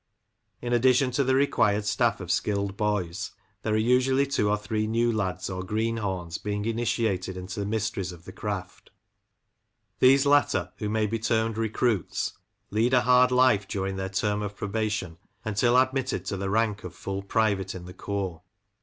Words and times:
In 0.63 0.73
addition 0.73 1.11
to 1.11 1.23
the 1.23 1.35
required 1.35 1.85
staff 1.85 2.19
of 2.19 2.31
skilled 2.31 2.75
boys, 2.75 3.33
there 3.61 3.75
are 3.75 3.77
usually 3.77 4.25
two 4.25 4.49
or 4.49 4.57
three 4.57 4.87
new 4.87 5.11
lads, 5.11 5.47
or 5.47 5.61
"greenhorns," 5.61 6.39
being 6.39 6.65
initiated 6.65 7.37
into 7.37 7.59
the 7.59 7.67
mysteries 7.67 8.11
of 8.11 8.25
the 8.25 8.31
craft; 8.31 8.89
these 9.99 10.25
latter, 10.25 10.71
who 10.77 10.89
may 10.89 11.05
be 11.05 11.19
termed 11.19 11.55
recruits, 11.59 12.33
lead 12.71 12.95
a 12.95 13.01
hard 13.01 13.29
Lancashire 13.31 13.59
Factory 13.59 13.59
D 13.59 13.59
offers. 13.59 13.59
$i 13.59 13.59
life 13.59 13.67
during 13.67 13.95
their 13.97 14.09
term 14.31 14.41
of 14.41 14.55
probation 14.55 15.17
until 15.45 15.77
admitted 15.77 16.25
to 16.25 16.35
the 16.35 16.49
rank 16.49 16.83
of 16.83 16.95
full 16.95 17.21
private 17.21 17.75
in 17.75 17.85
the 17.85 17.93
corps. 17.93 18.41